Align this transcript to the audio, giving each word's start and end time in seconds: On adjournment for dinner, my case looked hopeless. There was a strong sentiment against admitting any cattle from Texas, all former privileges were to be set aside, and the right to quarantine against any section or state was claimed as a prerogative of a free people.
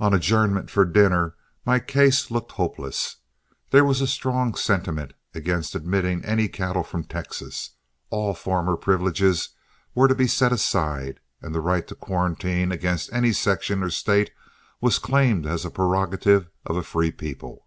On 0.00 0.14
adjournment 0.14 0.70
for 0.70 0.86
dinner, 0.86 1.36
my 1.66 1.78
case 1.78 2.30
looked 2.30 2.52
hopeless. 2.52 3.16
There 3.68 3.84
was 3.84 4.00
a 4.00 4.06
strong 4.06 4.54
sentiment 4.54 5.12
against 5.34 5.74
admitting 5.74 6.24
any 6.24 6.48
cattle 6.48 6.82
from 6.82 7.04
Texas, 7.04 7.72
all 8.08 8.32
former 8.32 8.78
privileges 8.78 9.50
were 9.94 10.08
to 10.08 10.14
be 10.14 10.26
set 10.26 10.52
aside, 10.52 11.20
and 11.42 11.54
the 11.54 11.60
right 11.60 11.86
to 11.88 11.94
quarantine 11.94 12.72
against 12.72 13.12
any 13.12 13.34
section 13.34 13.82
or 13.82 13.90
state 13.90 14.30
was 14.80 14.98
claimed 14.98 15.44
as 15.44 15.66
a 15.66 15.70
prerogative 15.70 16.48
of 16.64 16.76
a 16.78 16.82
free 16.82 17.12
people. 17.12 17.66